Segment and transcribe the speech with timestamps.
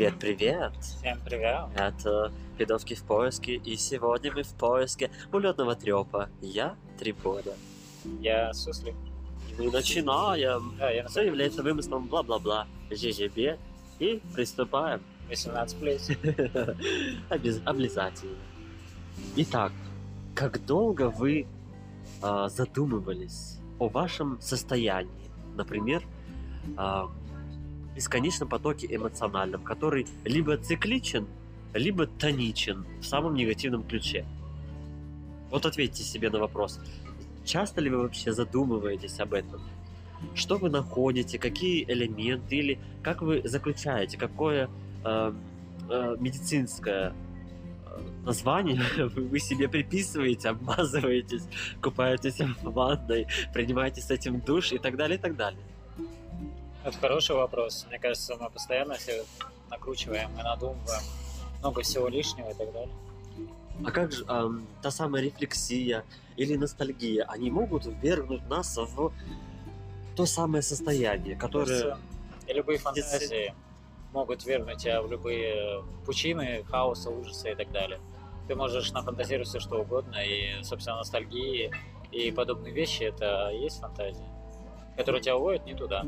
[0.00, 0.72] Привет, привет!
[0.80, 1.66] Всем привет!
[1.76, 6.30] Это Пидовки в поиске, и сегодня мы в поиске улетного трепа.
[6.40, 7.52] Я Трипода.
[8.18, 8.94] Я Суслик.
[9.50, 10.74] И мы начинаем.
[10.78, 12.66] Да, я Все является вымыслом бла-бла-бла.
[12.90, 13.60] ЖЖБ.
[13.98, 15.02] И приступаем.
[15.28, 16.08] 18 плюс.
[17.28, 18.38] Обязательно.
[19.36, 19.72] Итак,
[20.34, 21.46] как долго вы
[22.22, 25.30] а, задумывались о вашем состоянии?
[25.56, 26.02] Например,
[26.78, 27.10] а,
[28.00, 31.26] бесконечном потоке эмоциональном, который либо цикличен,
[31.74, 34.24] либо тоничен в самом негативном ключе.
[35.50, 36.80] Вот ответьте себе на вопрос.
[37.44, 39.60] Часто ли вы вообще задумываетесь об этом?
[40.34, 44.70] Что вы находите, какие элементы или как вы заключаете, какое
[45.04, 45.32] э,
[45.90, 51.42] э, медицинское э, название вы себе приписываете, обмазываетесь,
[51.82, 55.60] купаетесь в ванной, принимаете с этим душ и так далее, и так далее.
[56.82, 57.86] Это хороший вопрос.
[57.88, 59.24] Мне кажется, мы постоянно все
[59.68, 61.02] накручиваем и надумываем
[61.60, 62.94] много всего лишнего и так далее.
[63.84, 66.04] А как же ам, та самая рефлексия
[66.36, 69.12] или ностальгия, они могут ввергнуть нас в
[70.16, 71.98] то самое состояние, которое...
[72.46, 73.54] И любые фантазии
[74.12, 78.00] могут вернуть тебя в любые пучины хаоса, ужаса и так далее.
[78.48, 81.70] Ты можешь нафантазировать все что угодно, и, собственно, ностальгии
[82.10, 84.26] и подобные вещи— это есть фантазия,
[84.96, 86.04] которые тебя уводят не туда.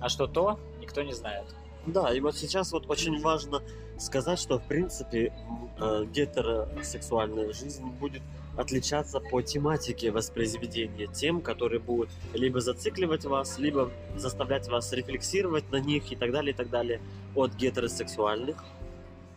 [0.00, 1.46] А что то, никто не знает.
[1.86, 3.62] Да, и вот сейчас вот очень важно
[3.98, 5.32] сказать, что в принципе
[5.80, 8.22] э, гетеросексуальная жизнь будет
[8.56, 15.76] отличаться по тематике воспроизведения тем, которые будут либо зацикливать вас, либо заставлять вас рефлексировать на
[15.76, 17.00] них и так далее, и так далее,
[17.34, 18.64] от гетеросексуальных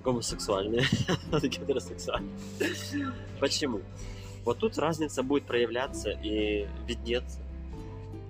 [0.04, 0.84] гомосексуальные
[1.32, 2.32] от гетеросексуальных.
[3.40, 3.82] Почему?
[4.44, 7.41] Вот тут разница будет проявляться и виднеться.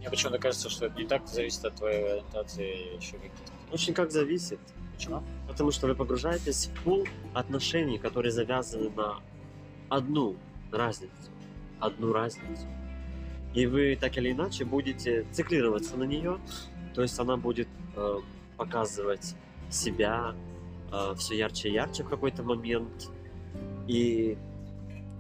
[0.02, 3.54] Мне почему-то кажется, что это не так зависит от твоей ориентации еще каких-то.
[3.72, 4.60] Очень как зависит.
[4.96, 5.22] Почему?
[5.48, 9.20] Потому что вы погружаетесь в пул отношений, которые завязаны на
[9.90, 10.38] одну
[10.72, 11.30] разницу.
[11.80, 12.66] Одну разницу.
[13.54, 16.40] И вы так или иначе будете циклироваться на нее.
[16.96, 18.20] То есть она будет э,
[18.58, 19.36] показывать
[19.70, 20.34] себя
[21.16, 23.12] все ярче и ярче в какой-то момент.
[23.88, 24.36] И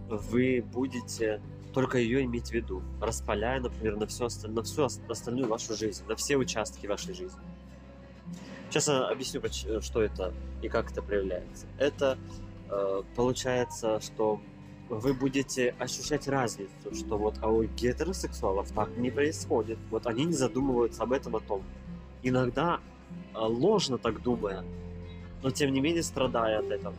[0.09, 1.39] вы будете
[1.73, 6.03] только ее иметь в виду, распаляя, например, на осталь- на всю ос- остальную вашу жизнь,
[6.07, 7.39] на все участки вашей жизни.
[8.69, 11.65] Сейчас я объясню, поч- что это и как это проявляется.
[11.77, 12.17] Это
[12.69, 14.39] э, получается, что
[14.89, 19.77] вы будете ощущать разницу, что вот а у гетеросексуалов так не происходит.
[19.89, 21.63] Вот они не задумываются об этом о том.
[22.23, 22.79] Иногда
[23.33, 24.63] э, ложно так думая,
[25.43, 26.95] но тем не менее страдая от этого.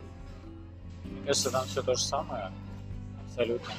[1.05, 2.53] Мне кажется, там все то же самое.
[3.27, 3.73] Абсолютно.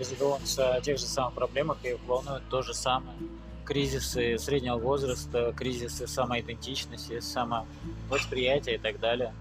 [0.00, 3.16] Задумываются о тех же самых проблемах и их волнует то же самое.
[3.64, 9.34] Кризисы среднего возраста, кризисы самоидентичности, самовосприятия и так далее.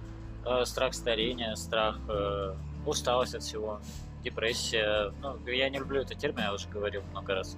[0.45, 2.55] Э, Страх старения, страх, э,
[2.85, 3.81] усталость от всего,
[4.23, 5.11] депрессия.
[5.21, 7.57] Ну, я не люблю этот термин, я уже говорил много раз.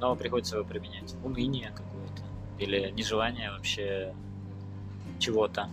[0.00, 1.14] Но приходится его применять.
[1.24, 2.22] Уныние какое-то.
[2.58, 4.14] Или нежелание вообще
[5.18, 5.68] чего-то.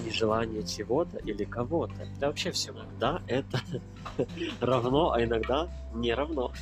[0.00, 1.94] Нежелание чего-то или кого-то.
[2.20, 2.80] Да вообще всего.
[2.98, 3.60] Да, это
[4.60, 6.52] равно, а иногда не равно.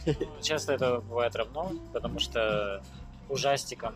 [0.43, 2.83] Часто это бывает равно, потому что
[3.29, 3.95] ужастикам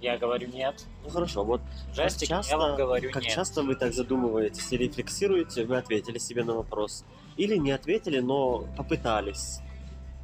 [0.00, 0.84] я говорю нет.
[1.04, 1.60] Ну хорошо, вот
[1.92, 3.32] Ужастик часто- я вам говорю как нет.
[3.32, 7.04] часто вы так задумываетесь и рефлексируете, вы ответили себе на вопрос.
[7.36, 9.60] Или не ответили, но попытались.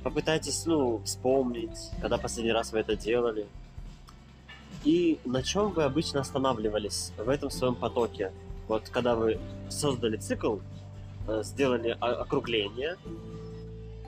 [0.02, 3.46] Попытайтесь, ну, вспомнить, когда последний раз вы это делали.
[4.84, 8.32] И на чем вы обычно останавливались в этом своем потоке?
[8.68, 10.58] Вот когда вы создали цикл,
[11.26, 12.96] э, сделали округление,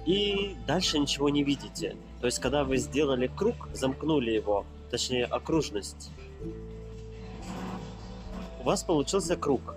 [0.04, 1.96] и дальше ничего не видите.
[2.20, 6.10] То есть, когда вы сделали круг, замкнули его, точнее, окружность,
[8.60, 9.74] у вас получился круг.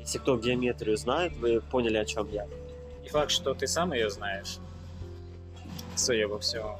[0.00, 2.46] Если кто геометрию знает, вы поняли, о чем я.
[3.02, 4.58] Не факт, что ты сам ее знаешь.
[5.96, 6.78] Судя по всему.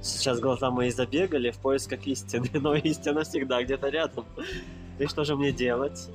[0.00, 4.26] Сейчас глаза мои забегали в поисках истины, но истина всегда где-то рядом.
[4.98, 6.08] И что же мне делать?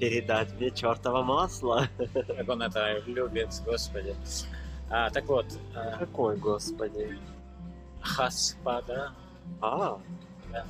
[0.00, 1.88] Передать мне чертово масло.
[2.36, 4.14] Как он это любит, господи.
[4.90, 7.18] А, так вот, э, Какой, господи?
[8.00, 9.12] Хаспада.
[9.60, 9.98] А,
[10.52, 10.66] Да.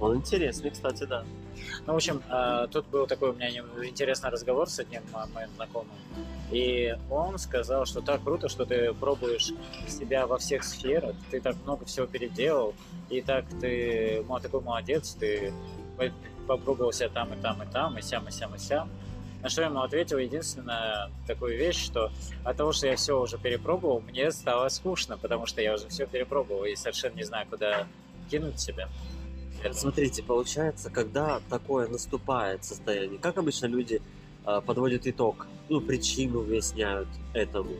[0.00, 1.24] Он интересный, кстати, да.
[1.86, 5.88] Ну, в общем, э, тут был такой у меня интересный разговор с одним моим знакомым.
[6.50, 9.52] И он сказал, что так круто, что ты пробуешь
[9.88, 12.74] себя во всех сферах, ты так много всего переделал,
[13.08, 15.52] и так ты мо- такой молодец, ты
[15.96, 16.12] по-
[16.46, 18.90] попробовал себя там и там и там, и сям, и сям, и сям.
[19.42, 22.10] На что я ему ответил единственная такую вещь, что
[22.44, 26.06] от того, что я все уже перепробовал, мне стало скучно, потому что я уже все
[26.06, 27.86] перепробовал и совершенно не знаю, куда
[28.30, 28.88] кинуть себя.
[29.72, 34.00] Смотрите, получается, когда такое наступает состояние, как обычно люди
[34.44, 37.70] подводят итог, ну, причину выясняют этому.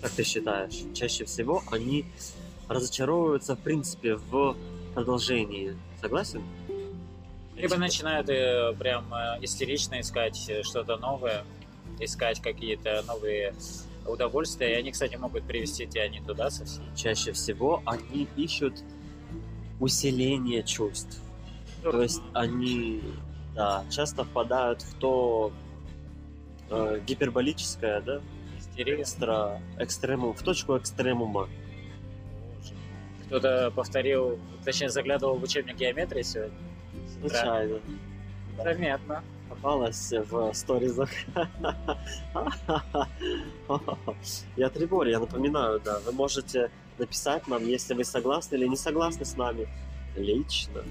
[0.00, 0.82] Как ты считаешь?
[0.94, 2.06] Чаще всего они
[2.68, 4.56] разочаровываются, в принципе, в
[4.94, 5.76] продолжении.
[6.00, 6.42] Согласен?
[7.56, 11.44] Либо начинают э, прям э, истерично искать э, что-то новое,
[11.98, 13.54] искать какие-то новые
[14.06, 14.72] удовольствия.
[14.72, 16.84] И они, кстати, могут привести тебя не туда совсем.
[16.94, 18.74] Чаще всего они ищут
[19.80, 21.18] усиление чувств.
[21.82, 23.00] То есть они
[23.56, 25.50] да, часто впадают в то
[26.70, 28.20] э, гиперболическое, да,
[28.58, 29.00] Истерия.
[29.00, 31.48] экстра, экстремум, в точку экстремума.
[33.26, 36.56] Кто-то повторил, точнее, заглядывал в учебник геометрии сегодня.
[37.18, 37.80] Случайно.
[38.62, 39.24] Заметно.
[39.48, 41.08] Попалась в сторизах.
[44.56, 49.24] Я Трибор, я напоминаю, да, вы можете написать нам, если вы согласны или не согласны
[49.24, 49.68] с нами.
[50.16, 50.82] Лично.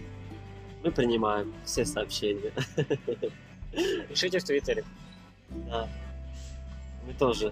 [0.86, 2.54] Мы принимаем все сообщения.
[4.08, 4.86] Пишите в Твиттере.
[5.50, 5.90] Да.
[7.08, 7.52] Мы тоже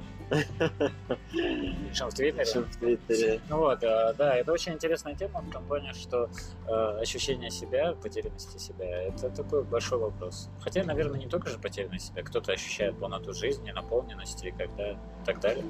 [1.90, 2.46] Пишем в Твиттере.
[2.46, 3.42] пишем в Твиттере.
[3.50, 6.30] Ну вот, э, да, это очень интересная тема в том плане, что
[6.68, 6.72] э,
[7.02, 10.50] ощущение себя, потерянности себя, это такой большой вопрос.
[10.62, 14.98] Хотя, наверное, не только же потерянность себя, кто-то ощущает полноту жизни, наполненности и когда, и
[15.26, 15.66] так далее.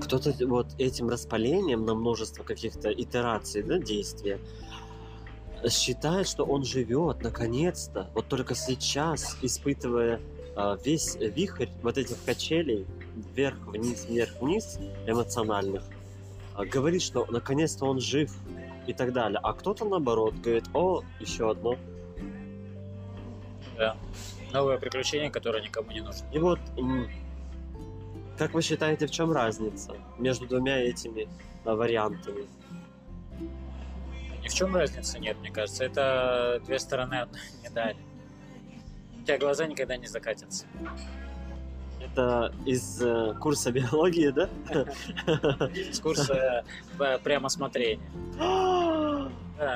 [0.00, 4.38] Кто-то вот этим распалением на множество каких-то итераций, да, действия,
[5.70, 10.20] считает, что он живет, наконец-то, вот только сейчас, испытывая
[10.54, 12.86] а, весь вихрь вот этих качелей,
[13.34, 15.82] вверх-вниз, вверх-вниз, эмоциональных,
[16.54, 18.34] а, говорит, что наконец-то он жив
[18.86, 19.40] и так далее.
[19.42, 21.76] А кто-то, наоборот, говорит, о, еще одно.
[23.78, 23.96] Да.
[24.52, 26.26] Новое приключение, которое никому не нужно.
[26.32, 26.58] И вот,
[28.36, 31.28] как вы считаете, в чем разница между двумя этими
[31.64, 32.46] а, вариантами?
[34.52, 35.82] В чем разницы нет, мне кажется.
[35.82, 37.96] Это две стороны одной медали.
[39.18, 40.66] У тебя глаза никогда не закатятся.
[41.98, 44.50] Это из э, курса биологии, да?
[45.90, 46.64] С курса
[46.98, 48.02] э, прямо смотрения.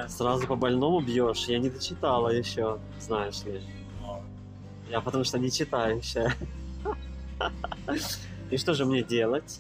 [0.09, 1.47] Сразу по больному бьешь.
[1.47, 3.63] Я не дочитала еще, знаешь ли.
[4.03, 4.21] Ну,
[4.91, 6.35] Я потому что не читающая.
[8.51, 9.59] И что же мне делать?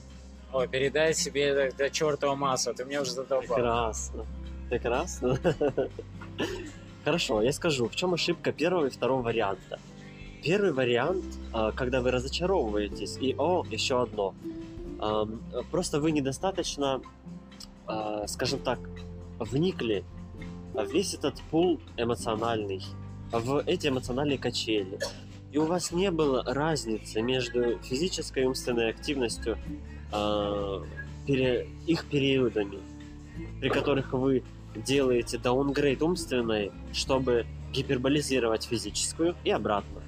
[0.53, 3.57] Ой, передай себе до, до чертова массу, ты мне уже задолбал.
[3.57, 4.27] Прекрасно.
[4.69, 5.39] Прекрасно.
[7.05, 9.79] Хорошо, я скажу, в чем ошибка первого и второго варианта.
[10.43, 14.35] Первый вариант, а, когда вы разочаровываетесь, и о, еще одно.
[15.71, 17.01] Просто вы недостаточно,
[17.87, 18.79] а, скажем так,
[19.39, 20.05] вникли
[20.73, 22.83] в весь этот пул эмоциональный,
[23.31, 24.99] в эти эмоциональные качели.
[25.53, 29.59] И у вас не было разницы между физической и умственной активностью,
[30.13, 30.83] а,
[31.27, 32.79] пере- их периодами,
[33.61, 34.43] при которых вы
[34.85, 40.03] делаете даунгрейд умственной, чтобы гиперболизировать физическую и обратно.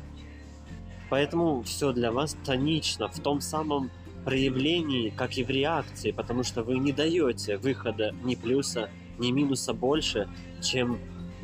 [1.11, 3.91] Поэтому все для вас тонично в том самом
[4.25, 9.73] проявлении, как и в реакции, потому что вы не даете выхода ни плюса, ни минуса
[9.73, 10.29] больше,
[10.63, 10.99] чем,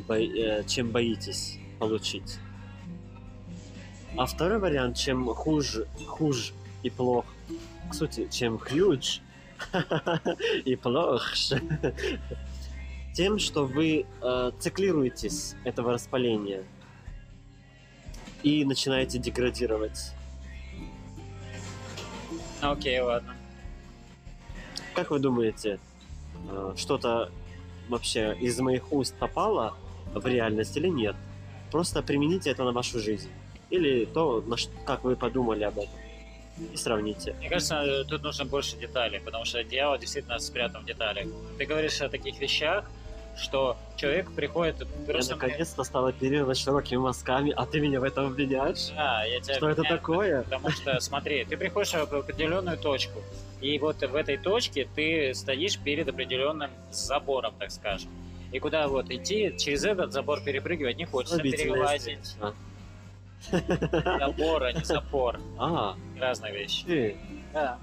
[0.07, 2.37] бо- э, чем боитесь получить.
[4.17, 7.25] А второй вариант, чем хуже, хуже и плох,
[7.89, 9.19] к сути, чем хлюдж
[10.65, 11.33] и плох,
[13.15, 16.63] тем, что вы э, циклируетесь этого распаления
[18.43, 20.11] и начинаете деградировать.
[22.61, 23.33] Ну, Окей, ладно.
[24.93, 25.79] Как вы думаете,
[26.49, 27.31] э, что-то
[27.87, 29.75] вообще из моих уст попало
[30.13, 31.15] в реальность или нет?
[31.71, 33.29] Просто примените это на вашу жизнь.
[33.69, 35.93] Или то, на ш- как вы подумали об этом.
[36.73, 37.33] И сравните.
[37.39, 41.27] Мне кажется, тут нужно больше деталей, потому что дьявол действительно спрятан в деталях.
[41.57, 42.89] Ты говоришь о таких вещах,
[43.37, 48.89] что человек приходит Я наконец-то стал оперировать широкими мазками, а ты меня в этом обвиняешь?
[48.95, 50.43] Да, я тебя Что это такое?
[50.43, 53.21] Потому что, смотри, ты приходишь в определенную точку,
[53.61, 58.09] и вот в этой точке ты стоишь перед определенным забором, так скажем.
[58.51, 62.35] И куда вот идти, через этот забор перепрыгивать не хочется, Слабительное перелазить.
[63.51, 65.39] Забор, а не запор.
[65.57, 67.17] А, Разные вещи.
[67.53, 67.77] Да.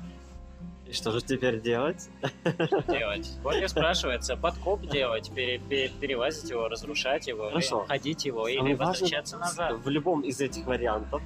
[0.92, 2.10] И что же теперь делать?
[2.44, 3.30] Что делать?
[3.42, 7.80] Вот и спрашивается, подкоп делать, пере- пере- перелазить его, разрушать его, Хорошо.
[7.80, 9.72] или ходить его, или Самое важное, возвращаться назад.
[9.82, 11.22] В любом из этих вариантов,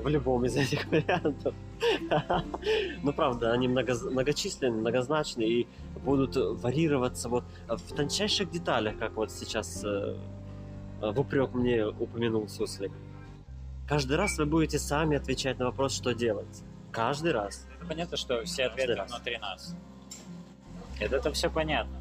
[0.00, 1.54] в любом из этих вариантов,
[3.04, 5.68] ну правда, они много- многочисленны, многозначны и
[6.04, 10.16] будут варьироваться вот в тончайших деталях, как вот сейчас э,
[11.00, 12.90] в упрек мне упомянул Суслик.
[13.88, 16.64] Каждый раз вы будете сами отвечать на вопрос, что делать.
[16.90, 17.65] Каждый раз.
[17.76, 19.74] Это понятно, что все ответы внутри нас.
[21.00, 21.96] Это, это все понятно.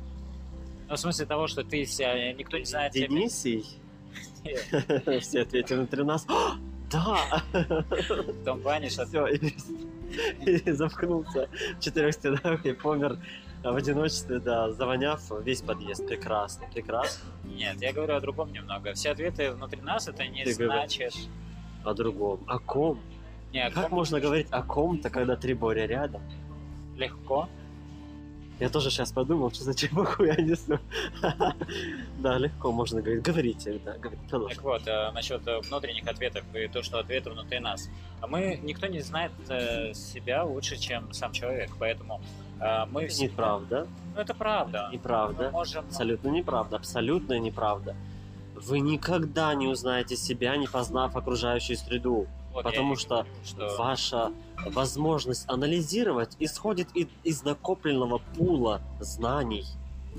[0.87, 2.93] Ну, в смысле того, что ты себя, никто не знает.
[2.93, 3.65] Денисий?
[5.21, 6.25] Все ответили внутри нас.
[6.29, 6.55] «О,
[6.91, 7.43] Да!
[7.51, 9.25] В том плане, что Все,
[10.45, 13.17] и, замкнулся в четырех стенах и помер
[13.63, 16.07] в одиночестве, да, завоняв весь подъезд.
[16.07, 17.31] Прекрасно, прекрасно.
[17.43, 18.93] Нет, я говорю о другом немного.
[18.93, 20.95] Все ответы внутри нас это не Ты говоришь.
[20.95, 21.13] значит.
[21.83, 22.43] О другом.
[22.47, 23.01] О ком?
[23.55, 26.21] Не, о Как можно говорить о ком-то, когда три Боря рядом?
[26.97, 27.47] легко.
[28.59, 30.77] Я тоже сейчас подумал, что за чепуху я несу.
[32.19, 33.23] Да, легко можно говорить.
[33.23, 34.23] Говорите, да, говорите.
[34.29, 37.89] Так вот, э, насчет э, внутренних ответов и то, что ответы внутри нас.
[38.21, 42.21] А мы, никто не знает э, себя лучше, чем сам человек, поэтому
[42.91, 43.87] мы Это неправда.
[44.15, 44.89] Ну, это правда.
[44.91, 45.51] Неправда.
[45.79, 46.75] Абсолютно неправда.
[46.75, 47.95] Абсолютно неправда.
[48.55, 52.27] Вы никогда не узнаете себя, не познав окружающую среду.
[52.63, 54.31] Потому что что Ваша
[54.65, 56.87] возможность анализировать исходит
[57.23, 59.65] из накопленного пула знаний.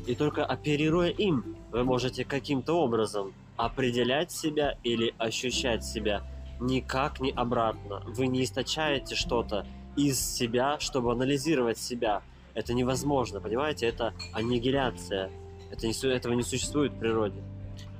[0.07, 6.23] И только оперируя им, вы можете каким-то образом определять себя или ощущать себя.
[6.61, 8.03] Никак не обратно.
[8.07, 9.67] Вы не источаете что-то
[9.97, 12.23] из себя, чтобы анализировать себя.
[12.55, 13.87] Это невозможно, понимаете?
[13.87, 15.31] Это аннигиляция.
[15.71, 17.43] Это не, этого не существует в природе.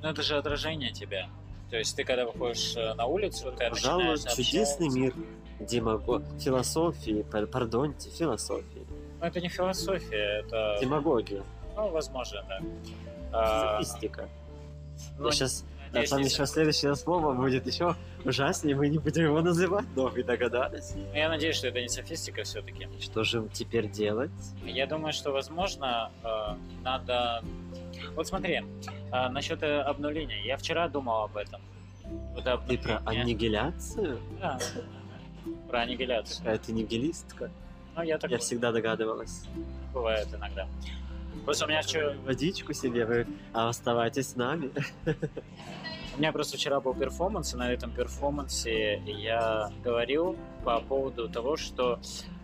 [0.01, 1.29] Ну, это же отражение тебя.
[1.69, 4.99] То есть ты, когда выходишь э, на улицу, ты Пожалуй, начинаешь чудесный общаться.
[4.99, 5.13] мир
[5.59, 6.23] демаго...
[6.39, 8.85] философии, пар- пардоньте, философии.
[9.19, 10.77] Ну, это не философия, это...
[10.79, 11.43] Демагогия,
[11.75, 12.59] Ну, возможно, да.
[13.33, 14.29] А, софистика.
[15.17, 19.85] ну, сейчас надеюсь, там еще следующее слово будет еще ужаснее, мы не будем его называть,
[19.95, 20.93] но вы догадались.
[20.95, 22.87] Ну, Я надеюсь, что это не софистика все-таки.
[23.01, 24.31] Что же теперь делать?
[24.63, 26.27] Я думаю, что, возможно, э,
[26.83, 27.43] надо...
[28.15, 28.61] Вот смотри,
[29.11, 30.43] э, насчет э, обнуления.
[30.45, 31.61] Я вчера думал об этом.
[32.33, 32.99] Вот Ты обнуление.
[32.99, 34.19] про аннигиляцию?
[34.39, 34.59] Да.
[35.69, 36.37] Про аннигиляцию.
[36.39, 37.51] Какая ты нигилистка?
[37.95, 39.45] Ну, я так Я всегда догадывалась.
[39.93, 40.67] бывает иногда.
[41.45, 42.13] Просто у меня вчера...
[42.25, 44.71] Водичку себе, вы а оставайтесь с нами.
[46.15, 51.57] У меня просто вчера был перформанс, и на этом перформансе я говорил по поводу того,
[51.57, 51.99] что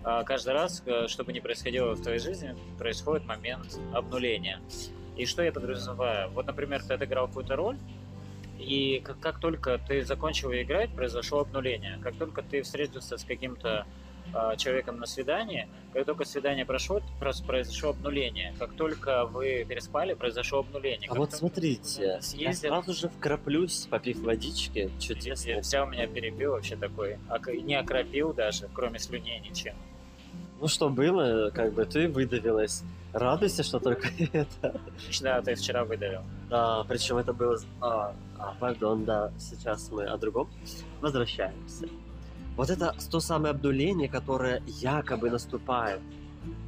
[0.06, 4.62] э, каждый раз, э, что бы ни происходило в твоей жизни, происходит момент обнуления.
[5.16, 6.30] И что я подразумеваю?
[6.32, 7.78] Вот, например, ты отыграл какую-то роль,
[8.60, 12.00] и как, как только ты закончил играть, произошло обнуление.
[12.02, 13.86] Как только ты встретился с каким-то
[14.34, 17.02] э, человеком на свидании, как только свидание прошло,
[17.46, 18.56] произошло обнуление.
[18.58, 21.08] Как только вы переспали, произошло обнуление.
[21.08, 25.62] А Как вот только смотрите, я съездили- сразу же вкраплюсь, попив водички, И чудесно.
[25.62, 27.18] Вся у меня перебил вообще такой.
[27.64, 29.76] Не окропил даже, кроме слюней ничем.
[30.64, 32.84] Ну что было, как бы ты выдавилась.
[33.12, 34.80] Радуйся, что только это.
[35.22, 36.22] Да, ты вчера выдавил.
[36.50, 37.58] Да, причем это было...
[37.82, 40.48] А, а, пардон, да, сейчас мы о другом.
[41.02, 41.90] Возвращаемся.
[42.56, 46.00] Вот это то самое обнуление, которое якобы наступает.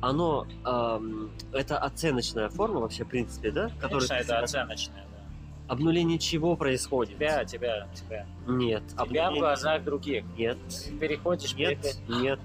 [0.02, 3.72] Оно, ам, это оценочная форма вообще, в принципе, да?
[3.80, 5.74] Конечно, это себя- оценочное, да.
[5.74, 7.16] Обнуление чего происходит?
[7.16, 8.26] Тебя, тебя, тебя.
[8.46, 8.84] Нет.
[8.90, 10.26] Тебя в обнуление- глазах других.
[10.38, 10.58] Нет.
[10.68, 12.40] Ты переходишь, Нет, перед- нет.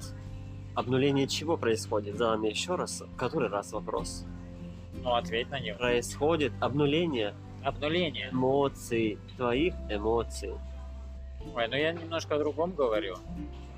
[0.75, 2.17] Обнуление чего происходит?
[2.17, 3.03] Задам я еще раз.
[3.17, 4.25] Который раз вопрос?
[5.03, 5.79] Ну, ответь на него.
[5.79, 7.35] Происходит обнуление
[7.65, 8.31] Обнуление.
[8.31, 10.55] эмоций, твоих эмоций.
[11.55, 13.17] Ой, ну я немножко о другом говорю.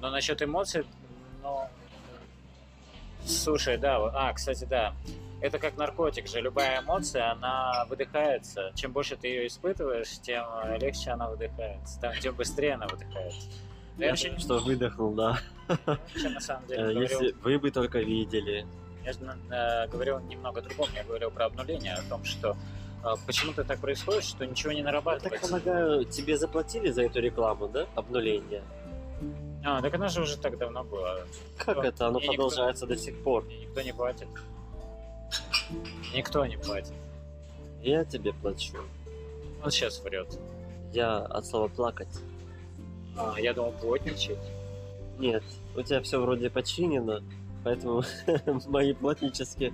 [0.00, 0.84] Но насчет эмоций,
[1.42, 1.68] ну...
[3.24, 4.94] Слушай, да, а, кстати, да.
[5.40, 6.40] Это как наркотик же.
[6.40, 8.72] Любая эмоция, она выдыхается.
[8.74, 10.44] Чем больше ты ее испытываешь, тем
[10.80, 12.00] легче она выдыхается.
[12.00, 13.48] Там, тем быстрее она выдыхается.
[13.98, 15.38] Я вообще не что выдохнул, да.
[15.86, 18.66] вообще на самом деле Э, Если вы бы только видели.
[19.04, 19.18] я же,
[19.50, 20.88] э, говорил немного о другом.
[20.94, 22.56] Я говорил про обнуление, о том, что
[23.04, 25.48] э, почему-то так происходит, что ничего не Я так нарабатывается.
[25.48, 27.86] полагаю, тебе заплатили за эту рекламу, да?
[27.94, 28.62] Обнуление.
[29.64, 31.20] А, так она же уже так давно была.
[31.56, 31.82] Как Что?
[31.84, 32.06] это?
[32.08, 33.44] Оно Мне никто- продолжается до сих пор.
[33.44, 34.26] Мне никто не платит.
[36.14, 36.92] Никто не платит.
[37.82, 38.76] Я тебе плачу.
[39.64, 40.38] Он сейчас врет.
[40.92, 42.08] Я от слова плакать.
[43.16, 44.38] А, я думал, плотничать.
[45.18, 45.42] Нет,
[45.76, 47.20] у тебя все вроде починено,
[47.64, 48.02] поэтому
[48.68, 49.72] мои плотнические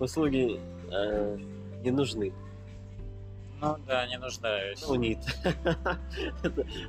[0.00, 0.60] услуги
[0.90, 1.38] э,
[1.82, 2.32] не нужны.
[3.60, 4.82] Ну да, не нуждаюсь.
[4.86, 5.18] Ну, нет.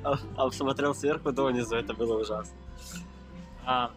[0.04, 2.56] А- А смотрел сверху донизу, это было ужасно.
[3.64, 3.90] А,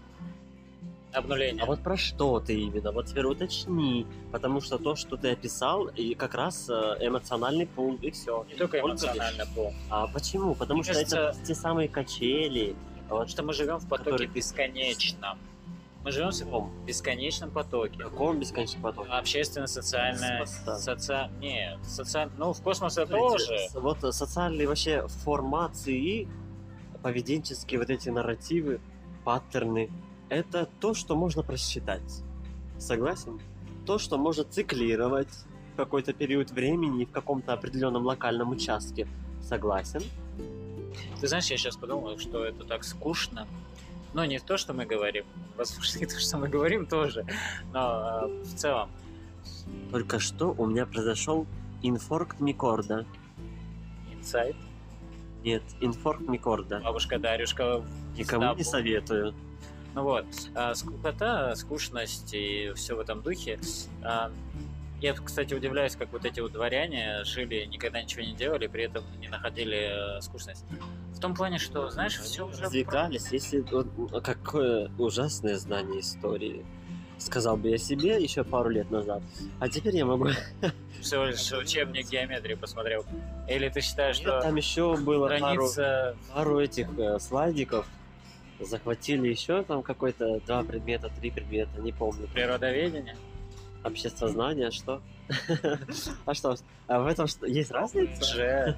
[1.18, 1.64] обнуление.
[1.64, 2.92] А вот про что ты именно?
[2.92, 7.96] Вот теперь уточни, потому что то, что ты описал, и как раз э, эмоциональный пул,
[8.02, 8.46] и все.
[8.50, 9.74] не только эмоционально пол.
[9.90, 10.56] А почему?
[10.56, 12.76] Потому Мне что кажется- это те самые качели.
[13.10, 15.38] Потому что мы живем в потоке Который- бесконечном.
[16.04, 16.72] Мы живем в каком?
[16.86, 17.98] бесконечном потоке.
[18.00, 19.10] каком бесконечном потоке?
[19.12, 20.40] Общественно-социальное...
[20.40, 20.78] Космоса.
[20.78, 21.30] Соци...
[21.40, 22.30] Нет, социаль...
[22.38, 23.68] ну в космосе Смотрите, тоже.
[23.74, 26.28] Вот э, социальные вообще формации,
[27.02, 28.80] поведенческие вот эти нарративы,
[29.24, 29.90] паттерны,
[30.30, 32.24] это то, что можно просчитать.
[32.78, 33.40] Согласен?
[33.86, 35.30] То, что можно циклировать,
[35.78, 39.08] какой-то период времени в каком-то определенном локальном участке.
[39.42, 40.02] Согласен.
[41.22, 43.48] Ты знаешь, я сейчас подумал, что это так скучно.
[44.14, 45.26] Но не то, что мы говорим.
[45.56, 47.26] Возможно, и то, что мы говорим, тоже.
[47.74, 48.90] Но э, в целом.
[49.92, 51.46] Только что у меня произошел
[51.82, 53.06] инфаркт микорда.
[54.12, 54.56] Инсайт.
[55.44, 56.82] Нет, инфаркт микорда.
[56.84, 57.84] Бабушка Дарюшка.
[58.18, 59.34] Никому не советую.
[59.96, 60.26] Ну вот,
[60.56, 63.60] а, скукота, скучность и все в этом духе.
[64.04, 64.32] А,
[65.02, 69.04] Я, кстати, удивляюсь, как вот эти вот дворяне жили, никогда ничего не делали, при этом
[69.20, 70.66] не находили э, скучность.
[71.14, 72.64] В том плане, что, знаешь, все уже...
[72.64, 73.60] Развлекались, если...
[73.60, 73.88] вот,
[74.24, 76.66] Какое ужасное знание истории.
[77.20, 79.22] Сказал бы я себе еще пару лет назад.
[79.60, 80.30] А теперь я могу...
[81.02, 83.06] Всего лишь учебник геометрии посмотрел.
[83.48, 86.16] Или ты считаешь, Нет, что Там еще было пару, граница...
[86.34, 87.88] пару этих э, слайдиков.
[88.60, 92.28] Захватили еще там какой-то два предмета, три предмета, не помню.
[92.34, 93.16] природоведения?
[93.84, 95.02] Обществознание, что?
[96.26, 96.56] А что?
[96.88, 97.46] А в этом что?
[97.46, 98.24] Есть разница?
[98.24, 98.78] Же.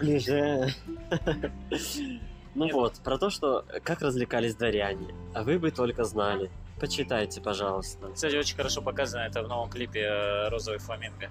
[0.00, 0.72] Ближе.
[2.56, 5.14] Ну вот, про то, что как развлекались дворяне.
[5.34, 6.50] А вы бы только знали.
[6.80, 8.08] Почитайте, пожалуйста.
[8.14, 11.28] Кстати, очень хорошо показано это в новом клипе э, «Розовый фламинго».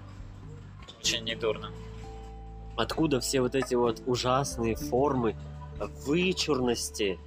[1.00, 1.72] Очень недурно.
[2.76, 5.34] Откуда все вот эти вот ужасные формы
[5.78, 7.18] вычурности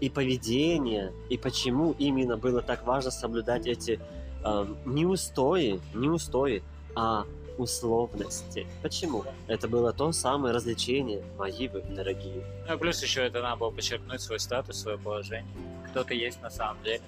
[0.00, 4.00] и поведения, и почему именно было так важно соблюдать эти
[4.44, 6.62] эм, не устои, не устои,
[6.94, 7.24] а
[7.58, 8.66] условности.
[8.82, 9.24] Почему?
[9.46, 12.44] Это было то самое развлечение, мои вы дорогие.
[12.68, 15.54] Ну плюс еще это надо было подчеркнуть свой статус, свое положение.
[15.90, 17.02] Кто ты есть на самом деле.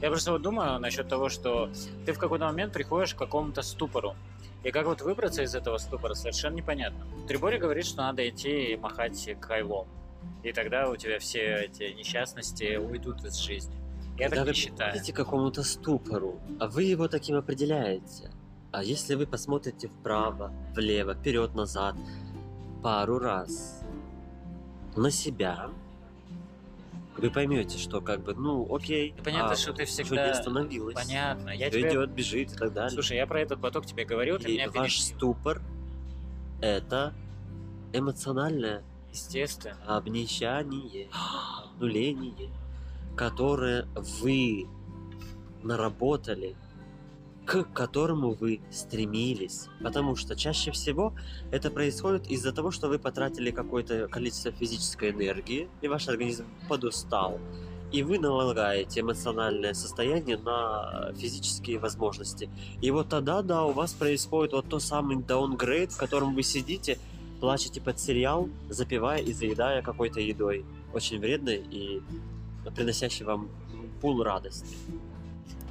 [0.00, 1.70] Я просто вот думаю насчет того, что
[2.04, 4.14] ты в какой-то момент приходишь к какому-то ступору.
[4.64, 7.06] И как вот выбраться из этого ступора, совершенно непонятно.
[7.26, 9.86] Трибори говорит, что надо идти и махать кайлом.
[10.42, 13.74] И тогда у тебя все эти несчастности уйдут из жизни.
[14.16, 15.00] Я Когда так вы не считаю.
[15.00, 18.30] к какому-то ступору, а вы его таким определяете.
[18.72, 21.96] А если вы посмотрите вправо, влево, вперед, назад
[22.82, 23.82] пару раз
[24.96, 25.70] на себя,
[27.16, 29.14] вы поймете, что как бы, ну, окей.
[29.16, 30.94] И понятно, а, что ты всегда- не остановилось.
[30.94, 31.50] Понятно.
[31.50, 31.90] Я тебе...
[31.90, 32.90] идет, бежит и так далее.
[32.90, 35.16] Слушай, я про этот поток тебе говорил, ты и меня ваш перебил.
[35.16, 35.62] ступор
[36.60, 37.14] это
[37.92, 39.76] эмоциональное Естественно.
[39.86, 41.08] обнищание,
[41.74, 42.50] обнуление,
[43.16, 44.68] которое вы
[45.62, 46.56] наработали,
[47.48, 49.68] к которому вы стремились.
[49.82, 51.14] Потому что чаще всего
[51.50, 57.40] это происходит из-за того, что вы потратили какое-то количество физической энергии, и ваш организм подустал.
[57.90, 62.50] И вы налагаете эмоциональное состояние на физические возможности.
[62.82, 66.98] И вот тогда, да, у вас происходит вот то самый даунгрейд, в котором вы сидите,
[67.40, 70.64] плачете под сериал, запивая и заедая какой-то едой.
[70.92, 72.02] Очень вредной и
[72.74, 73.48] приносящей вам
[74.00, 74.76] пул радости.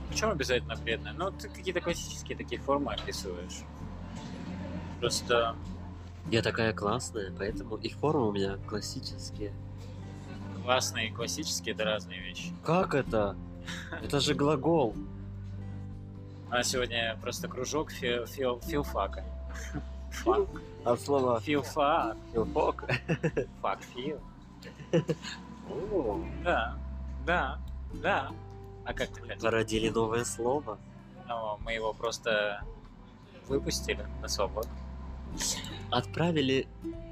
[0.10, 1.14] Почему обязательно вредно?
[1.14, 3.62] Ну, ты какие-то классические такие формы описываешь.
[5.00, 5.56] Просто
[6.32, 9.52] Я такая классная, поэтому и формы у меня классические.
[10.64, 12.52] классные и классические это разные вещи.
[12.64, 13.36] Как это?
[14.04, 14.96] Это же глагол.
[16.50, 19.24] А сегодня просто кружок фи- фил- филфака.
[20.12, 20.48] Фак.
[20.88, 22.16] От слова Филфак.
[22.34, 22.86] филфок.
[23.62, 24.20] Фак фил.
[25.70, 26.78] О, Да.
[27.26, 27.60] Да.
[27.96, 28.32] Да.
[28.86, 29.42] А как ты хотел?
[29.42, 30.78] Породили новое слово.
[31.28, 32.64] Ну, мы его просто
[33.50, 34.70] выпустили на свободу.
[35.92, 36.68] Отправили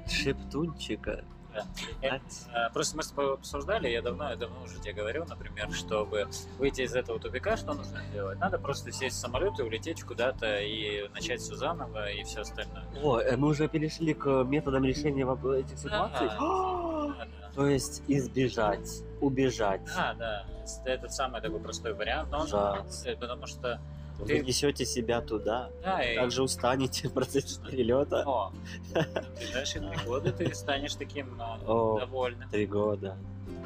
[0.08, 1.22] шептунчика.
[1.56, 1.64] Да.
[2.02, 2.46] летать.
[2.52, 6.28] Э, Просто мы с тобой обсуждали, я давно, я давно уже тебе говорил, например, чтобы
[6.58, 8.38] выйти из этого тупика, что нужно делать?
[8.38, 12.84] Надо просто сесть в самолет и улететь куда-то и начать все заново и все остальное.
[13.02, 15.24] О, э, мы уже перешли к методам решения
[15.58, 16.28] этих ситуаций.
[17.06, 17.28] Да.
[17.54, 19.80] То есть избежать, убежать.
[19.86, 20.46] Да, да.
[20.84, 22.84] Это самый такой простой вариант, но он Да.
[23.20, 23.80] потому что
[24.18, 25.70] Вы Ты- несете себя туда.
[25.82, 28.22] да, и Также устанете в процессе перелета.
[28.24, 28.52] но
[28.94, 32.48] в ближайшие три года ты станешь таким э, О, довольным.
[32.48, 33.16] три года.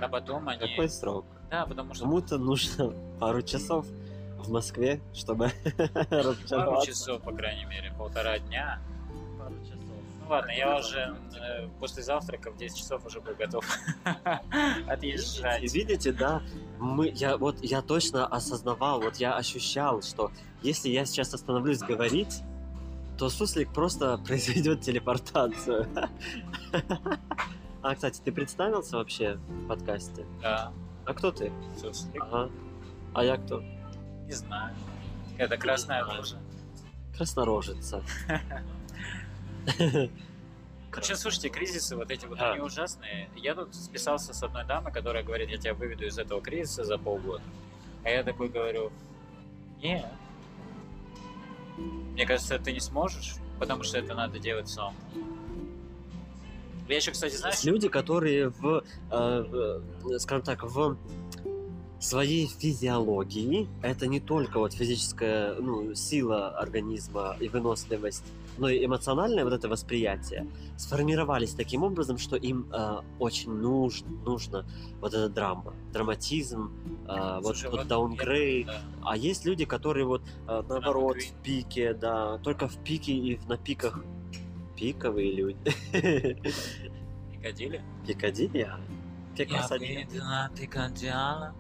[0.01, 0.61] А потом они...
[0.61, 1.25] Какой срок?
[1.51, 3.87] Да, потому что Кому-то нужно пару часов
[4.39, 5.51] в Москве, чтобы
[6.11, 8.81] пару часов, по крайней мере, полтора дня.
[10.31, 13.65] Ладно, я уже э, после завтрака в 10 часов уже был готов
[14.87, 15.61] отъезжать.
[15.75, 16.41] Видите, да,
[16.79, 20.31] мы, я вот я точно осознавал, вот я ощущал, что
[20.63, 22.43] если я сейчас остановлюсь говорить,
[23.19, 25.89] то суслик просто произведет телепортацию.
[27.83, 30.27] А, кстати, ты представился вообще в подкасте?
[30.43, 30.71] Да,
[31.07, 31.51] А кто ты?
[31.81, 32.23] суслик.
[32.23, 32.51] Ага.
[33.15, 33.63] А я кто?
[34.27, 34.75] Не знаю.
[35.39, 36.37] Это красная лужа.
[37.17, 38.03] Краснорожица.
[40.91, 42.53] Короче, слушайте, кризисы вот эти вот, А.
[42.53, 43.31] они ужасные.
[43.37, 46.99] Я тут списался с одной дамой, которая говорит, я тебя выведу из этого кризиса за
[46.99, 47.43] полгода.
[48.03, 48.91] А я такой говорю,
[49.83, 50.07] нет,
[51.77, 54.97] Мне кажется, ты не сможешь, потому что это надо делать самому.
[56.89, 60.97] Я еще, кстати, знаешь, Есть люди, которые в, э, в, скажем так, в
[62.01, 68.25] своей физиологии, это не только вот физическая ну, сила организма и выносливость,
[68.57, 70.47] но и эмоциональное вот это восприятие
[70.79, 74.67] сформировались таким образом, что им э, очень нужно, нужно
[75.01, 76.73] вот эта драма, драматизм,
[77.07, 78.67] э, вот, Слушай, вот вот даунгрейд.
[78.67, 78.81] да.
[79.05, 83.59] А есть люди, которые вот э, наоборот в пике, да, только в пике и на
[83.59, 84.03] пиках
[84.75, 85.59] пиковые люди.
[87.33, 87.83] Пикадилли.
[88.07, 88.69] Пикадилли?
[89.37, 90.05] Я Пикасадилли.
[90.11, 91.53] выйду на Пикадилли,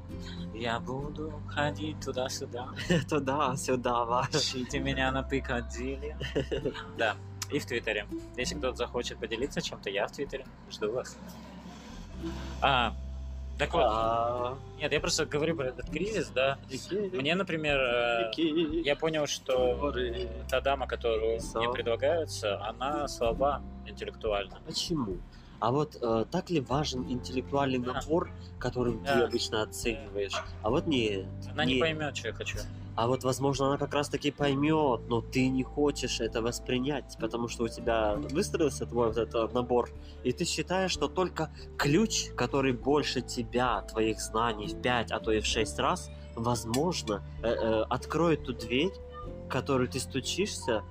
[0.55, 2.69] я буду ходить туда-сюда.
[3.09, 4.31] Туда, сюда, ваш.
[4.35, 6.17] Ищите меня на Пикадилли.
[6.99, 7.17] Да,
[7.51, 8.07] и в Твиттере.
[8.37, 10.45] Если кто-то захочет поделиться чем-то, я в Твиттере.
[10.71, 11.17] Жду вас.
[12.61, 12.93] А,
[13.59, 16.59] так вот, А, нет, я просто говорю про этот кризис, да.
[17.13, 17.79] Мне, например,
[18.85, 19.93] я понял, что
[20.51, 24.59] та дама, которую мне предлагается, она слаба интеллектуально.
[24.67, 25.17] Почему?
[25.61, 27.93] А вот э, так ли важен интеллектуальный Да.
[27.95, 29.25] набор, которым ты Да.
[29.27, 30.33] обычно оцениваешь?
[30.63, 31.27] А вот нет.
[31.53, 31.81] Она не нет.
[31.81, 32.59] поймет, что я хочу.
[32.97, 37.65] А вот, возможно, она как раз-таки поймет, но ты не хочешь это воспринять, потому что
[37.65, 39.91] у тебя выстроился твой вот этот набор,
[40.25, 45.31] и ты считаешь, что только ключ, который больше тебя, твоих знаний в 5, а то
[45.31, 48.93] и в 6 раз, возможно, э, э, откроет ту дверь,
[49.47, 50.83] в которую ты стучишься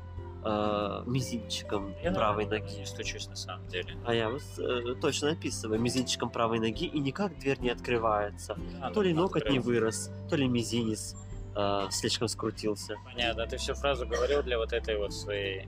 [0.44, 2.80] э, мизинчиком Я правой нормально ноги.
[2.80, 3.96] не стучусь на самом деле.
[4.06, 8.58] А я вот э, точно описываю мизинчиком правой ноги, и никак дверь не открывается.
[8.82, 9.64] А, То ли ноготь не открыл.
[9.64, 11.16] вырос, то ли мизинец
[11.56, 12.96] э, слишком скрутился.
[13.06, 15.68] Понятно, ты всю фразу говорил для вот этой вот своей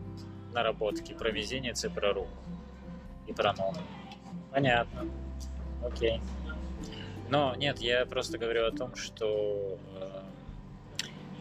[0.54, 2.30] наработки про мизинец и про руку.
[3.28, 3.78] И про ногу.
[4.52, 5.06] Понятно.
[5.86, 6.22] Окей.
[7.30, 10.20] Но нет, я просто говорю о том, что э,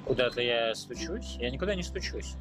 [0.06, 2.34] куда-то я стучусь, я никуда не стучусь.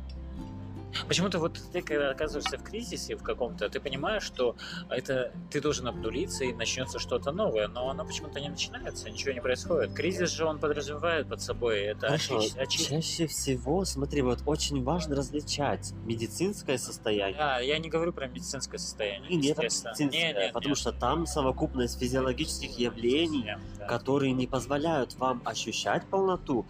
[1.08, 4.56] Почему-то вот ты, когда оказываешься в кризисе в каком-то, ты понимаешь, что
[4.90, 9.42] это ты должен обнулиться и начнется что-то новое, но оно почему-то не начинается, ничего не
[9.42, 9.94] происходит.
[9.94, 14.84] Кризис же он подразумевает под собой это Хорошо, очи- очи- чаще всего, смотри, вот очень
[14.84, 19.30] важно различать медицинское состояние Да, я не говорю про медицинское состояние.
[19.30, 19.92] и не про естественно.
[19.92, 20.80] медицинское, Не, не, потому не.
[20.80, 23.86] что там совокупность физиологических явлений, Не, да.
[23.88, 26.66] которые не позволяют вам ощущать полноту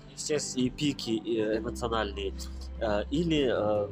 [0.56, 1.12] и пики
[1.58, 2.34] эмоциональные,
[2.82, 3.88] э, или э,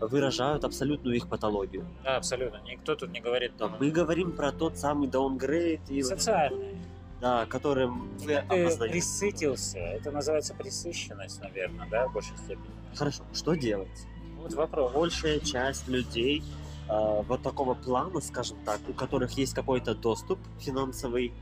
[0.00, 1.86] выражают абсолютную их патологию.
[2.04, 2.60] Да, абсолютно.
[2.66, 6.76] Никто тут не говорит Да, мы говорим про тот самый даунгрейд, и, социальные.
[7.20, 8.92] да, которым вы опознаете.
[8.94, 9.78] присытился.
[9.78, 12.64] Это называется присыщенность, наверное, да, в большей степени.
[12.94, 14.06] Хорошо, что делать?
[14.38, 14.92] Вот вопрос.
[14.92, 16.42] большая часть людей
[16.88, 21.34] э, вот такого плана, скажем так, у которых есть какой-то доступ финансовый,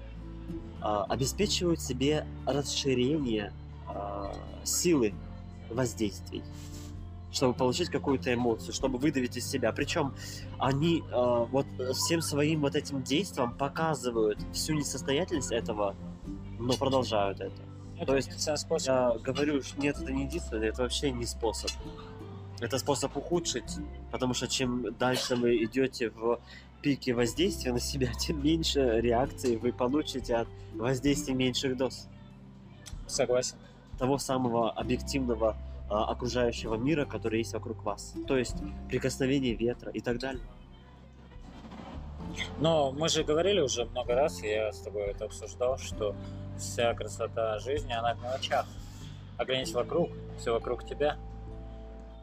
[0.83, 3.53] э, обеспечивают себе расширение
[3.89, 4.33] э,
[4.65, 5.15] силы
[5.71, 6.43] воздействий,
[7.31, 9.73] чтобы получить какую-то эмоцию, чтобы выдавить из себя.
[9.73, 10.15] Причем
[10.59, 15.95] они э, вот всем своим вот этим действием показывают всю несостоятельность этого,
[16.59, 17.63] но продолжают это.
[17.97, 18.31] Это то есть.
[18.87, 21.71] Я говорю, что нет, это не единственное, это вообще не способ.
[22.61, 23.77] Это способ ухудшить,
[24.11, 26.41] потому что чем дальше вы идете в
[26.83, 32.09] пике воздействия на себя, тем меньше реакции вы получите от воздействия меньших доз.
[33.07, 33.57] Согласен.
[33.99, 35.57] Того самого объективного
[35.89, 38.15] окружающего мира, который есть вокруг вас.
[38.27, 38.57] То есть
[38.89, 40.43] прикосновение ветра и так далее.
[42.61, 46.15] Но мы же говорили уже много раз, я с тобой это обсуждал, что
[46.59, 48.67] вся красота жизни, она в мелочах.
[49.37, 51.17] Оглянись вокруг, все вокруг тебя.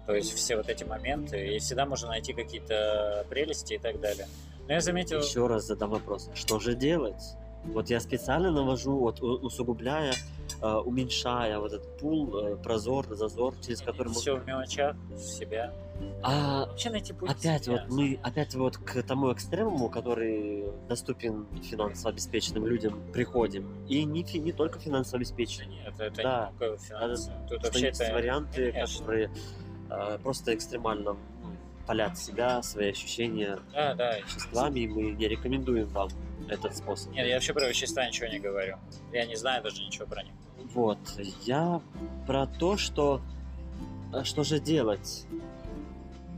[0.05, 4.27] То есть все вот эти моменты, и всегда можно найти какие-то прелести и так далее.
[4.67, 5.19] Но я заметил...
[5.19, 7.35] Еще раз задам вопрос, что же делать?
[7.73, 10.13] Вот я специально навожу, вот усугубляя,
[10.61, 15.73] э, уменьшая вот этот пул, э, прозор, зазор, через который Все в мелочах, в себя.
[16.21, 22.11] А Вообще найти путь опять вот мы опять вот к тому экстремуму, который доступен финансово
[22.11, 23.65] обеспеченным людям, приходим.
[23.87, 25.69] И не, фи- не только финансово Да обеспеченным.
[25.71, 26.49] Нет, это Да.
[26.51, 27.31] не только финансы.
[27.49, 28.13] Тут вообще это...
[28.13, 28.99] варианты, Конечно.
[28.99, 29.31] которые
[29.89, 31.15] э, просто экстремально
[31.85, 34.19] палят себя, свои ощущения Да, да.
[34.19, 36.09] веществами, и мы не рекомендуем вам
[36.49, 37.11] этот способ.
[37.13, 38.77] Нет, я вообще про вещества ничего не говорю.
[39.11, 40.33] Я не знаю даже ничего про них.
[40.73, 40.99] Вот,
[41.43, 41.81] я
[42.27, 43.21] про то, что
[44.13, 45.25] э, что же делать.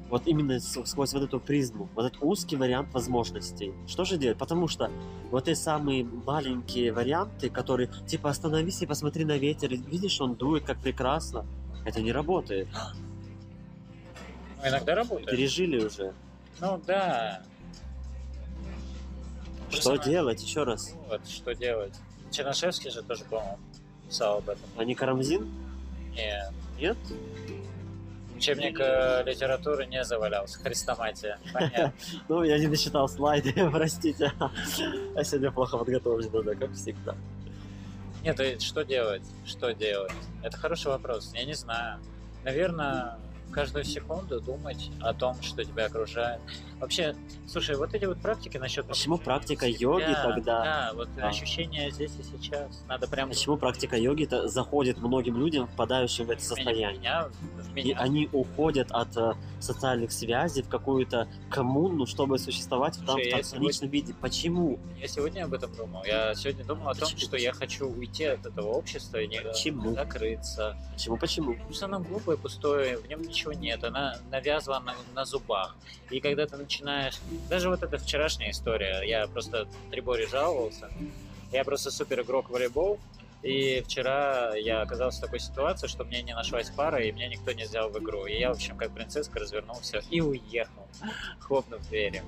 [0.09, 3.73] Вот именно сквозь вот эту призму, вот этот узкий вариант возможностей.
[3.87, 4.37] Что же делать?
[4.37, 4.89] Потому что
[5.31, 10.63] вот те самые маленькие варианты, которые типа остановись и посмотри на ветер, видишь, он дует,
[10.63, 11.45] как прекрасно.
[11.85, 12.69] Это не работает.
[14.63, 15.29] Иногда работает.
[15.29, 16.13] Пережили уже.
[16.59, 17.41] Ну, да.
[19.69, 20.41] Что Просто- делать?
[20.43, 20.93] Еще раз.
[21.07, 21.93] Вот, что делать.
[22.31, 23.59] Чернышевский же тоже, по-моему,
[24.07, 24.63] писал об этом.
[24.77, 25.47] А не Карамзин?
[26.13, 26.97] Не, Нет?
[28.35, 30.59] Учебник э, литературы не завалялся.
[30.59, 31.39] Хрестоматия.
[31.53, 31.91] Понятно.
[32.29, 34.31] Ну, я не досчитал слайды, простите.
[35.15, 37.15] Я сегодня плохо подготовлен, да, как всегда.
[38.23, 39.23] Нет, что делать?
[39.45, 40.11] Что делать?
[40.43, 41.31] Это хороший вопрос.
[41.33, 41.99] Я не знаю.
[42.43, 43.17] Наверное,
[43.51, 46.41] каждую секунду думать о том, что тебя окружает.
[46.79, 47.15] Вообще,
[47.47, 48.85] слушай, вот эти вот практики насчет...
[48.85, 50.63] Почему практика себя, йоги тогда...
[50.63, 51.27] Да, вот А.
[51.29, 52.83] ощущение здесь и сейчас.
[52.87, 53.29] Надо прям...
[53.29, 56.99] Почему практика йоги заходит многим людям, впадающим в это состояние?
[56.99, 57.97] Меня, в И меня.
[57.99, 63.35] они уходят от э, социальных связей в какую-то коммуну, чтобы существовать в, там, Слушай, в
[63.53, 64.13] я конечном виде.
[64.21, 64.79] Почему?
[64.99, 66.03] Я сегодня об этом думал.
[66.05, 67.21] Я сегодня думал о том, Почему?
[67.21, 69.93] что я хочу уйти от этого общества и не Почему?
[69.93, 70.77] закрыться.
[70.93, 71.17] Почему?
[71.17, 71.53] Почему?
[71.53, 75.75] Потому что оно глупое, пустое, в нем ничего нет, она навязана на, на зубах.
[76.09, 77.19] И когда ты начинаешь...
[77.49, 80.89] Даже вот эта вчерашняя история, я просто Триборе жаловался,
[81.51, 82.99] я просто супер игрок в волейбол,
[83.41, 87.53] и вчера я оказался в такой ситуации, что мне не нашлась пара, и меня никто
[87.53, 88.25] не взял в игру.
[88.25, 90.87] И я, в общем, как принцесска развернулся и уехал,
[91.39, 92.23] хлопнув дверью.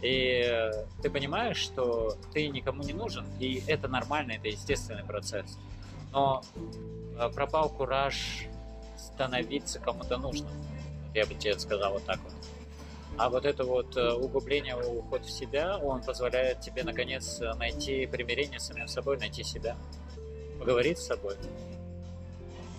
[0.00, 5.58] И э, ты понимаешь, что ты никому не нужен, и это нормально, это естественный процесс.
[6.12, 6.42] Но
[7.18, 8.46] э, пропал кураж
[8.96, 10.52] становиться кому-то нужным.
[11.14, 12.32] Я бы тебе сказал вот так вот.
[13.18, 18.60] А вот это вот э, углубление, уход в себя, он позволяет тебе наконец найти примирение
[18.60, 19.76] с самим собой, найти себя,
[20.58, 21.36] поговорить с собой.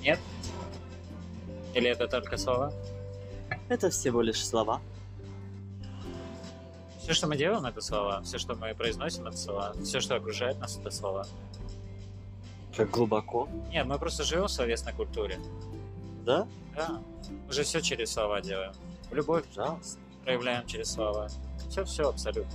[0.02, 0.19] Нет?
[1.73, 2.71] Или это только слова?
[3.69, 4.82] Это всего лишь слова.
[7.02, 8.21] Все, что мы делаем, это слова.
[8.23, 9.73] Все, что мы произносим, это слова.
[9.84, 11.26] Все, что окружает нас, это слова.
[12.76, 13.47] Как глубоко.
[13.69, 15.39] Нет, мы просто живем в словесной культуре.
[16.26, 16.47] Да?
[16.76, 17.02] Да.
[17.47, 18.73] Мы же все через слова делаем.
[19.12, 20.00] Любовь Пожалуйста.
[20.27, 21.29] Проявляем через слова.
[21.69, 22.51] Все-все абсолютно.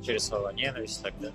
[0.00, 0.52] Через слова.
[0.52, 1.32] Ненависть тогда.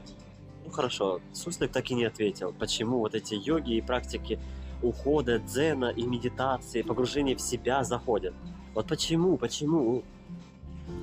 [0.63, 4.39] Ну хорошо, Суслик так и не ответил, почему вот эти йоги и практики
[4.81, 8.33] ухода, дзена и медитации, погружения в себя заходят.
[8.73, 10.03] Вот почему, почему?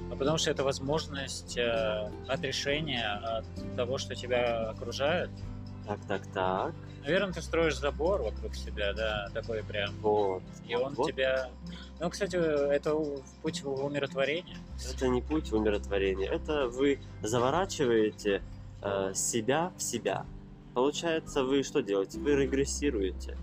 [0.09, 5.29] Ну, потому что это возможность э, отрешения от того, что тебя окружает.
[5.87, 6.74] Так, так, так.
[7.03, 9.95] Наверное, ты строишь забор вокруг себя, да, такой прям.
[10.01, 10.43] Вот.
[10.67, 11.09] И он вот.
[11.09, 11.51] тебя...
[11.99, 12.97] Ну, кстати, это
[13.43, 14.57] путь в умиротворение.
[14.93, 18.43] Это не путь в умиротворение, это вы заворачиваете
[18.83, 20.25] э, себя в себя.
[20.75, 22.19] Получается, вы что делаете?
[22.19, 23.37] Вы регрессируете.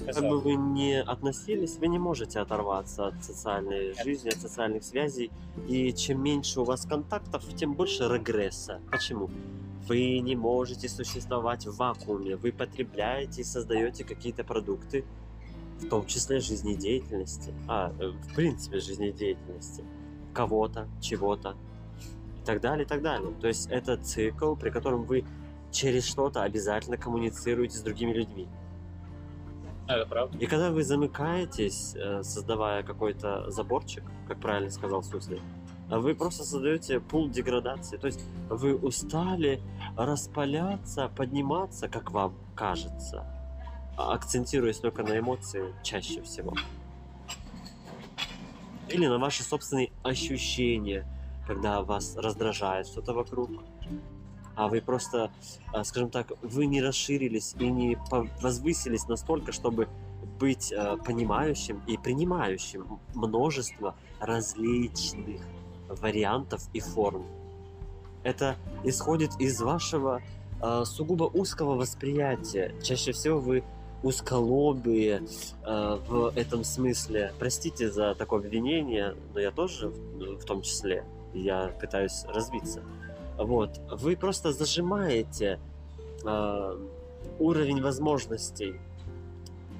[0.00, 0.40] Не Как бы сказал.
[0.40, 5.30] вы не относились, вы не можете оторваться от социальной жизни, от социальных связей.
[5.68, 8.80] И чем меньше у вас контактов, тем больше регресса.
[8.90, 9.30] Почему?
[9.86, 12.36] Вы не можете существовать в вакууме.
[12.36, 15.04] Вы потребляете и создаете какие-то продукты,
[15.80, 17.52] в том числе жизнедеятельности.
[17.68, 19.84] А, э, в принципе, жизнедеятельности.
[20.32, 21.56] Кого-то, чего-то.
[22.40, 23.34] И так далее, и так далее.
[23.40, 25.24] То есть это цикл, при котором вы
[25.72, 28.48] через что-то обязательно коммуницируете с другими людьми.
[29.92, 30.38] Это правда.
[30.38, 35.40] И когда вы замыкаетесь, э, создавая какой-то заборчик, как правильно сказал Сусли,
[35.90, 37.98] а вы просто создаете пул деградации.
[37.98, 39.60] То есть вы устали
[39.96, 43.26] распаляться, подниматься, как вам кажется,
[43.98, 46.54] а акцентируясь только на эмоции чаще всего.
[48.88, 51.06] Или на ваши собственные ощущения,
[51.46, 53.50] когда вас раздражает что-то вокруг.
[54.54, 55.30] А вы просто,
[55.72, 57.98] а, скажем так, вы не расширились и не
[58.40, 59.88] возвысились настолько, чтобы
[60.38, 65.40] быть э, понимающим и принимающим множество различных
[65.88, 67.24] вариантов и форм.
[68.24, 70.20] Это исходит из вашего
[70.60, 72.74] э, сугубо узкого восприятия.
[72.82, 73.62] Чаще всего вы
[74.02, 75.22] узколобые
[75.64, 77.32] э, в этом смысле.
[77.38, 81.04] Простите за такое обвинение, но я тоже в, в том числе.
[81.34, 82.82] Я пытаюсь развиться.
[83.44, 83.80] Вот.
[83.90, 85.58] Вы просто зажимаете
[86.24, 86.86] э,
[87.38, 88.80] уровень возможностей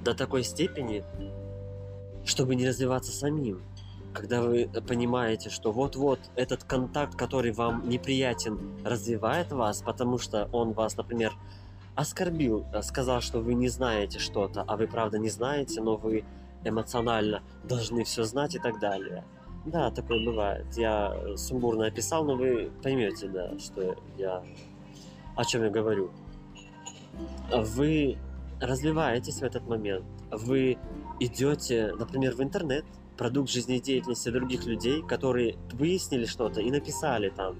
[0.03, 1.03] до такой степени,
[2.25, 3.61] чтобы не развиваться самим.
[4.13, 10.73] Когда вы понимаете, что вот-вот этот контакт, который вам неприятен, развивает вас, потому что он
[10.73, 11.33] вас, например,
[11.95, 16.23] оскорбил, э, сказал, что вы не знаете что-то, а вы правда не знаете, но вы
[16.63, 19.23] эмоционально должны все знать и так далее.
[19.65, 20.65] Да, такое бывает.
[20.75, 24.43] Я э, сумбурно описал, но вы поймете, да, что я
[25.35, 26.11] о чем я говорю.
[27.51, 28.17] Вы
[28.59, 30.05] развиваетесь в этот момент.
[30.31, 30.77] Вы
[31.19, 32.85] идете, например, в интернет,
[33.17, 37.55] продукт жизнедеятельности других людей, которые выяснили что-то и написали там.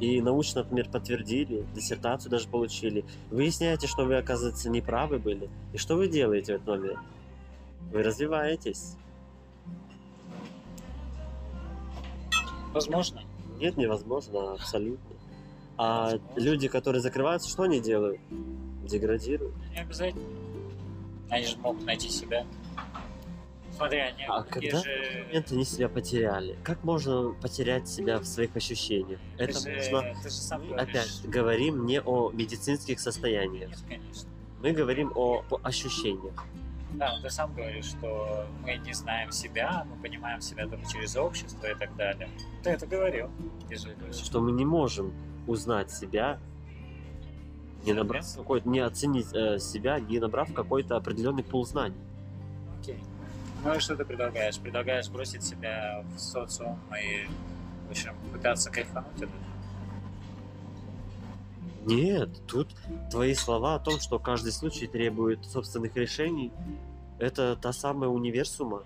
[0.00, 3.04] И научно, например, подтвердили, диссертацию даже получили.
[3.30, 5.48] Выясняете, что вы, оказывается, неправы были.
[5.72, 6.98] И что вы делаете в этот момент?
[7.92, 8.96] Вы развиваетесь.
[12.72, 13.22] Возможно.
[13.58, 15.16] Нет, невозможно, абсолютно.
[15.78, 18.20] А люди, которые закрываются, что они делают?
[18.84, 19.54] Деградируют.
[19.70, 20.22] Не обязательно.
[21.30, 22.44] Они же могут найти себя.
[23.74, 25.24] смотри, они А когда же...
[25.26, 26.58] момент они себя потеряли?
[26.62, 29.18] Как можно потерять себя в своих ощущениях?
[29.38, 30.14] Ты Это же, можно...
[30.22, 30.88] ты же сам говоришь.
[30.88, 33.70] Опять говорим не о медицинских состояниях.
[33.70, 34.28] Нет, конечно.
[34.60, 36.44] Мы говорим о, о ощущениях.
[36.94, 41.66] Да, ты сам говоришь, что мы не знаем себя, мы понимаем себя только через общество
[41.66, 42.28] и так далее.
[42.62, 43.30] Ты это говорил.
[44.12, 45.12] Что мы не можем
[45.46, 46.38] узнать себя,
[47.84, 51.96] не набрав какой не оценить э, себя, не набрав какой-то определенный пул знаний.
[52.80, 53.02] Окей.
[53.64, 54.58] Ну и что ты предлагаешь?
[54.58, 57.28] Предлагаешь бросить себя в социум и,
[57.88, 59.51] в общем, пытаться кайфануть от этого?
[61.84, 62.68] Нет, тут
[63.10, 66.52] твои слова о том, что каждый случай требует собственных решений,
[67.18, 68.84] это та самая универсума,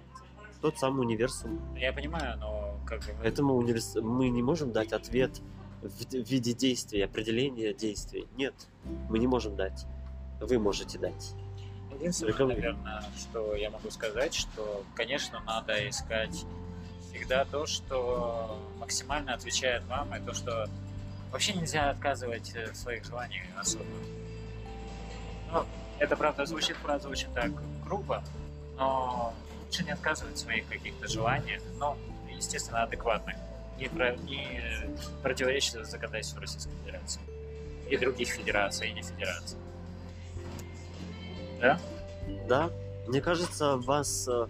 [0.60, 1.60] тот самый универсум.
[1.76, 3.14] Я понимаю, но как бы...
[3.20, 3.94] Поэтому универс...
[3.96, 5.40] мы не можем дать ответ
[5.82, 8.26] в виде действий, определения действий.
[8.36, 8.54] Нет,
[9.08, 9.86] мы не можем дать.
[10.40, 11.34] Вы можете дать.
[11.94, 16.44] Единственное, Только наверное, что я могу сказать, что, конечно, надо искать
[17.08, 20.68] всегда то, что максимально отвечает вам, и то, что
[21.36, 23.84] вообще нельзя отказывать э, своих желаниях особо.
[25.52, 25.66] Ну,
[25.98, 27.50] это, правда, звучит фраза очень так
[27.84, 28.24] грубо,
[28.78, 31.98] но лучше не отказывать своих каких-то желаниях, но,
[32.34, 33.36] естественно, адекватных,
[33.78, 34.62] не, про, не
[35.22, 37.20] противоречит законодательству Российской Федерации
[37.90, 39.58] и других федераций, и не федераций.
[41.60, 41.78] Да?
[42.48, 42.70] Да,
[43.08, 44.46] мне кажется, вас э,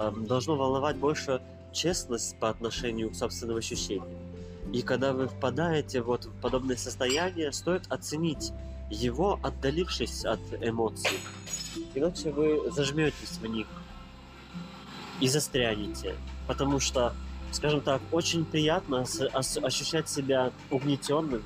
[0.00, 1.40] э, должно волновать больше
[1.72, 4.23] честность по отношению к собственным ощущениям.
[4.72, 8.52] И когда вы впадаете вот в подобное состояние, стоит оценить
[8.90, 11.18] его, отдалившись от эмоций.
[11.94, 13.66] Иначе вы зажметесь в них
[15.20, 16.14] и застрянете.
[16.46, 17.14] Потому что,
[17.52, 21.42] скажем так, очень приятно ос- ощущать себя угнетенным.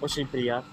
[0.00, 0.70] Очень приятно.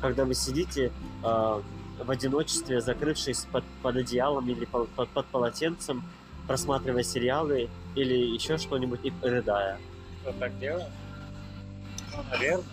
[0.00, 0.90] Когда вы сидите
[1.22, 1.62] э,
[2.02, 6.02] в одиночестве, закрывшись под, под одеялом или по- под, под полотенцем,
[6.46, 9.78] просматривая сериалы или еще что-нибудь и рыдая.
[10.22, 10.88] Кто так делает?
[12.16, 12.64] Ну, наверное,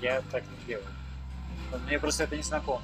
[0.00, 0.86] я так не делаю.
[1.70, 2.82] Но Мне просто это не знакомо.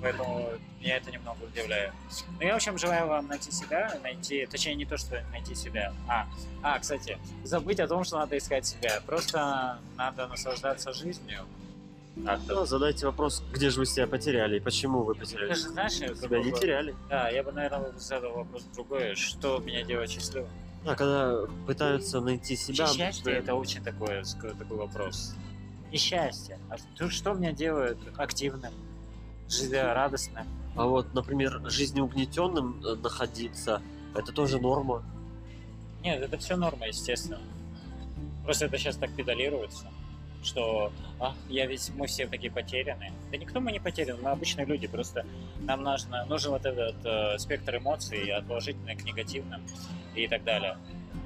[0.00, 0.48] Поэтому
[0.80, 1.92] меня это немного удивляет.
[2.40, 5.92] Ну, я, в общем, желаю вам найти себя, найти, точнее, не то, что найти себя.
[6.08, 6.26] А,
[6.62, 9.00] а, кстати, забыть о том, что надо искать себя.
[9.06, 11.46] Просто надо наслаждаться жизнью.
[12.26, 12.54] Как-то.
[12.54, 15.54] Ну, задайте вопрос, где же вы себя потеряли и почему вы Ты потеряли.
[15.54, 16.96] же знаешь, Себя не теряли.
[17.08, 19.14] Да, я бы, наверное, задал вопрос другой.
[19.14, 20.50] Что меня делает счастливым?
[20.84, 22.86] Да, когда пытаются найти себя...
[22.88, 24.22] Счастье это очень такой,
[24.58, 25.34] такой вопрос.
[25.92, 26.58] И счастье.
[26.70, 28.72] А что, что меня делает активным,
[29.48, 30.46] жизнерадостным?
[30.74, 33.82] А вот, например, жизнеугнетенным э, находиться,
[34.14, 35.04] это тоже норма.
[36.02, 37.40] Нет, это все норма, естественно.
[38.44, 39.90] Просто это сейчас так педалируется,
[40.42, 43.12] что а, я ведь мы все такие потеряны.
[43.30, 45.24] Да никто мы не потерян, мы обычные люди, просто
[45.60, 49.62] нам нужно, нужен вот этот э, спектр эмоций от положительных к негативным
[50.14, 50.76] и так далее.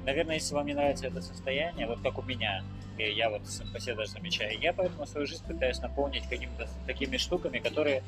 [0.05, 2.63] Наверное, если вам не нравится это состояние, вот как у меня,
[2.97, 3.41] и я вот
[3.73, 8.03] по себе даже замечаю, я поэтому свою жизнь пытаюсь наполнить какими-то такими штуками, которые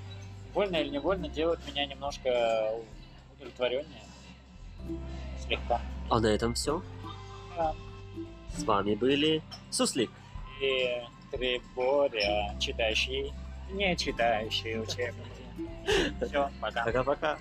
[0.54, 2.72] вольно или невольно делают меня немножко
[3.36, 4.04] удовлетвореннее.
[5.45, 5.82] Слегка.
[6.10, 6.82] А на этом все.
[7.58, 7.74] Да.
[8.56, 10.12] С вами были Суслик.
[10.62, 13.34] И Триборя, читающий,
[13.72, 15.30] не читающий учебники.
[16.22, 16.84] Все, пока.
[16.86, 17.38] Пока-пока.